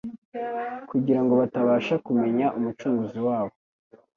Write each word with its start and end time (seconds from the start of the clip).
kugira 0.89 1.19
ngo 1.23 1.33
batabasha 1.41 1.95
kumenya 2.05 2.45
Umucunguzi 2.57 3.19
wabo 3.27 3.53